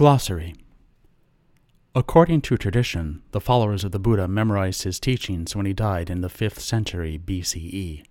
Glossary 0.00 0.54
According 1.94 2.40
to 2.40 2.56
tradition, 2.56 3.20
the 3.32 3.38
followers 3.38 3.84
of 3.84 3.92
the 3.92 3.98
Buddha 3.98 4.26
memorized 4.26 4.84
his 4.84 4.98
teachings 4.98 5.54
when 5.54 5.66
he 5.66 5.74
died 5.74 6.08
in 6.08 6.22
the 6.22 6.30
5th 6.30 6.60
century 6.60 7.20
BCE. 7.22 8.02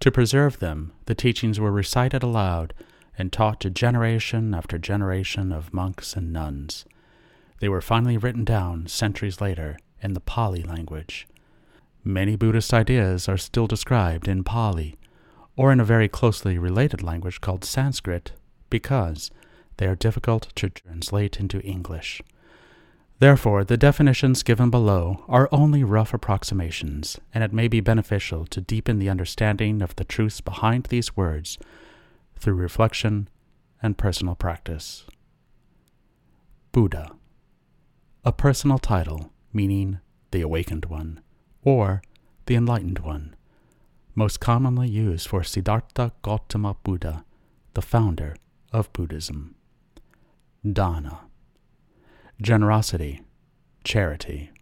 To 0.00 0.10
preserve 0.10 0.58
them, 0.58 0.92
the 1.04 1.14
teachings 1.14 1.60
were 1.60 1.70
recited 1.70 2.22
aloud 2.22 2.72
and 3.18 3.30
taught 3.30 3.60
to 3.60 3.68
generation 3.68 4.54
after 4.54 4.78
generation 4.78 5.52
of 5.52 5.74
monks 5.74 6.16
and 6.16 6.32
nuns. 6.32 6.86
They 7.60 7.68
were 7.68 7.82
finally 7.82 8.16
written 8.16 8.44
down 8.44 8.86
centuries 8.86 9.38
later 9.38 9.76
in 10.00 10.14
the 10.14 10.20
Pali 10.20 10.62
language. 10.62 11.28
Many 12.02 12.36
Buddhist 12.36 12.72
ideas 12.72 13.28
are 13.28 13.36
still 13.36 13.66
described 13.66 14.28
in 14.28 14.44
Pali, 14.44 14.96
or 15.56 15.72
in 15.72 15.78
a 15.78 15.84
very 15.84 16.08
closely 16.08 16.56
related 16.56 17.02
language 17.02 17.42
called 17.42 17.66
Sanskrit, 17.66 18.32
because 18.70 19.30
they 19.82 19.88
are 19.88 19.96
difficult 19.96 20.46
to 20.54 20.70
translate 20.70 21.40
into 21.40 21.60
English. 21.62 22.22
Therefore, 23.18 23.64
the 23.64 23.76
definitions 23.76 24.44
given 24.44 24.70
below 24.70 25.24
are 25.26 25.48
only 25.50 25.82
rough 25.82 26.14
approximations, 26.14 27.18
and 27.34 27.42
it 27.42 27.52
may 27.52 27.66
be 27.66 27.80
beneficial 27.80 28.46
to 28.46 28.60
deepen 28.60 29.00
the 29.00 29.08
understanding 29.08 29.82
of 29.82 29.96
the 29.96 30.04
truths 30.04 30.40
behind 30.40 30.84
these 30.84 31.16
words 31.16 31.58
through 32.36 32.54
reflection 32.54 33.28
and 33.82 33.98
personal 33.98 34.36
practice. 34.36 35.04
Buddha, 36.70 37.10
a 38.24 38.30
personal 38.30 38.78
title 38.78 39.32
meaning 39.52 39.98
the 40.30 40.42
awakened 40.42 40.84
one 40.84 41.20
or 41.64 42.02
the 42.46 42.54
enlightened 42.54 43.00
one, 43.00 43.34
most 44.14 44.38
commonly 44.38 44.88
used 44.88 45.26
for 45.26 45.42
Siddhartha 45.42 46.12
Gautama 46.22 46.76
Buddha, 46.84 47.24
the 47.74 47.82
founder 47.82 48.36
of 48.72 48.92
Buddhism. 48.92 49.56
Dana. 50.70 51.22
Generosity, 52.40 53.22
charity, 53.82 54.52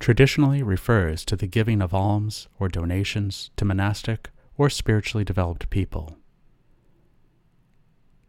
traditionally 0.00 0.60
refers 0.60 1.24
to 1.24 1.36
the 1.36 1.46
giving 1.46 1.80
of 1.80 1.94
alms 1.94 2.48
or 2.58 2.68
donations 2.68 3.50
to 3.56 3.64
monastic 3.64 4.30
or 4.56 4.68
spiritually 4.68 5.24
developed 5.24 5.70
people. 5.70 6.16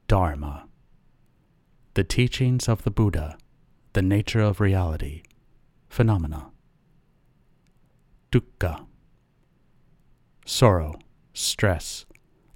Dharma, 0.08 0.68
the 1.96 2.04
teachings 2.04 2.70
of 2.70 2.84
the 2.84 2.92
Buddha, 2.92 3.36
the 3.94 4.04
nature 4.04 4.42
of 4.42 4.62
reality, 4.62 5.24
phenomena. 5.88 6.52
Dukkha, 8.32 8.86
sorrow, 10.46 11.00
stress, 11.34 12.06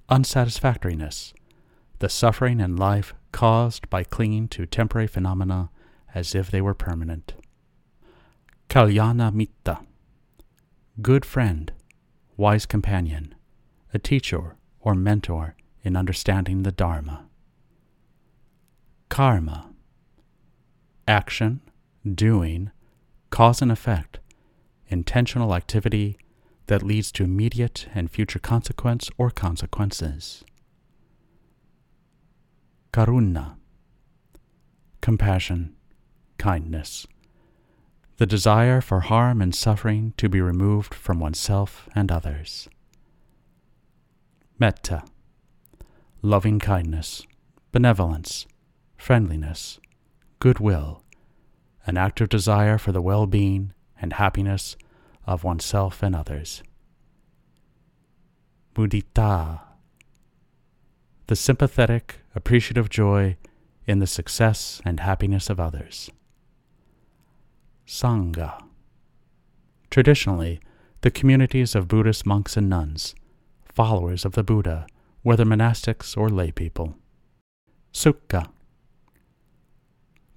unsatisfactoriness, 0.08 1.34
the 2.04 2.10
suffering 2.10 2.60
in 2.60 2.76
life 2.76 3.14
caused 3.32 3.88
by 3.88 4.04
clinging 4.04 4.46
to 4.46 4.66
temporary 4.66 5.06
phenomena 5.06 5.70
as 6.14 6.34
if 6.34 6.50
they 6.50 6.60
were 6.60 6.74
permanent. 6.74 7.32
Kalyana 8.68 9.32
Mitta, 9.32 9.80
good 11.00 11.24
friend, 11.24 11.72
wise 12.36 12.66
companion, 12.66 13.34
a 13.94 13.98
teacher 13.98 14.56
or 14.80 14.94
mentor 14.94 15.56
in 15.82 15.96
understanding 15.96 16.62
the 16.62 16.72
Dharma. 16.72 17.24
Karma, 19.08 19.70
action, 21.08 21.62
doing, 22.06 22.70
cause 23.30 23.62
and 23.62 23.72
effect, 23.72 24.18
intentional 24.88 25.54
activity 25.54 26.18
that 26.66 26.82
leads 26.82 27.10
to 27.12 27.24
immediate 27.24 27.88
and 27.94 28.10
future 28.10 28.38
consequence 28.38 29.08
or 29.16 29.30
consequences. 29.30 30.44
Karuna, 32.94 33.56
compassion, 35.00 35.74
kindness, 36.38 37.08
the 38.18 38.24
desire 38.24 38.80
for 38.80 39.00
harm 39.00 39.42
and 39.42 39.52
suffering 39.52 40.14
to 40.16 40.28
be 40.28 40.40
removed 40.40 40.94
from 40.94 41.18
oneself 41.18 41.88
and 41.96 42.12
others. 42.12 42.68
Metta, 44.60 45.02
loving 46.22 46.60
kindness, 46.60 47.26
benevolence, 47.72 48.46
friendliness, 48.96 49.80
goodwill, 50.38 51.02
an 51.88 51.96
active 51.96 52.28
desire 52.28 52.78
for 52.78 52.92
the 52.92 53.02
well 53.02 53.26
being 53.26 53.72
and 54.00 54.12
happiness 54.12 54.76
of 55.26 55.42
oneself 55.42 56.00
and 56.00 56.14
others. 56.14 56.62
Mudita, 58.76 59.62
the 61.26 61.34
sympathetic, 61.34 62.20
appreciative 62.34 62.88
joy 62.90 63.36
in 63.86 63.98
the 63.98 64.06
success 64.06 64.80
and 64.84 65.00
happiness 65.00 65.50
of 65.50 65.60
others. 65.60 66.10
Sangha. 67.86 68.62
Traditionally, 69.90 70.60
the 71.02 71.10
communities 71.10 71.74
of 71.74 71.86
Buddhist 71.86 72.24
monks 72.24 72.56
and 72.56 72.68
nuns, 72.68 73.14
followers 73.64 74.24
of 74.24 74.32
the 74.32 74.42
Buddha, 74.42 74.86
whether 75.22 75.44
monastics 75.44 76.16
or 76.16 76.28
lay 76.28 76.50
people. 76.50 76.96
Sukha. 77.92 78.50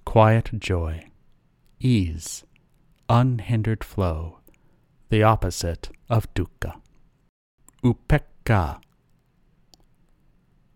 Quiet 0.04 0.50
joy, 0.58 1.06
ease, 1.80 2.44
unhindered 3.08 3.82
flow, 3.82 4.38
the 5.08 5.22
opposite 5.22 5.90
of 6.08 6.32
dukkha. 6.34 6.80
Upekkha. 7.82 8.80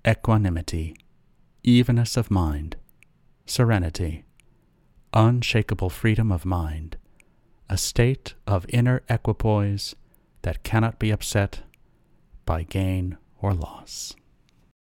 Equanimity, 0.05 0.97
evenness 1.65 2.17
of 2.17 2.31
mind, 2.31 2.77
serenity 3.47 4.25
unshakable 5.13 5.91
freedom 5.91 6.33
of 6.33 6.45
mind, 6.45 6.97
a 7.69 7.77
state 7.77 8.35
of 8.47 8.67
inner 8.69 9.03
equipoise 9.09 9.95
that 10.43 10.63
cannot 10.63 10.99
be 10.99 11.11
upset 11.11 11.61
by 12.47 12.63
gain 12.63 13.17
or 13.41 13.53
loss. 13.53 14.15